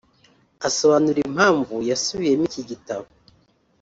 Asobanura 0.67 1.19
impamvu 1.27 1.75
yasubiyemo 1.89 2.43
iki 2.49 2.61
gitabo 2.69 3.05